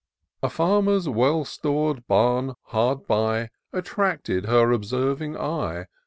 A 0.41 0.49
farmer's 0.49 1.07
well 1.07 1.45
stor'd 1.45 2.07
barn, 2.07 2.55
hard 2.63 3.05
by. 3.05 3.51
Attracted 3.71 4.45
her 4.47 4.71
observing 4.71 5.37
eye. 5.37 5.85